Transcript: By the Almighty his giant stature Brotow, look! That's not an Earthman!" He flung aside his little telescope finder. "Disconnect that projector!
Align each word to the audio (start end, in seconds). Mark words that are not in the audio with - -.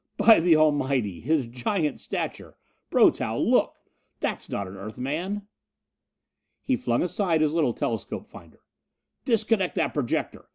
By 0.17 0.39
the 0.39 0.55
Almighty 0.55 1.19
his 1.19 1.45
giant 1.45 1.99
stature 1.99 2.57
Brotow, 2.89 3.37
look! 3.39 3.75
That's 4.19 4.49
not 4.49 4.67
an 4.67 4.75
Earthman!" 4.75 5.43
He 6.63 6.75
flung 6.75 7.03
aside 7.03 7.41
his 7.41 7.53
little 7.53 7.71
telescope 7.73 8.25
finder. 8.27 8.61
"Disconnect 9.25 9.75
that 9.75 9.93
projector! 9.93 10.49